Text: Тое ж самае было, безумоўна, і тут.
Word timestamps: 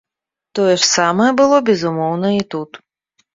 Тое 0.59 0.71
ж 0.71 0.83
самае 0.97 1.27
было, 1.41 1.57
безумоўна, 1.69 2.33
і 2.39 2.41
тут. 2.55 2.71